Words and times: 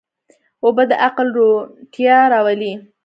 اوبه 0.65 0.83
د 0.89 0.91
عقل 1.05 1.27
روڼتیا 1.37 2.17
راولي. 2.33 2.73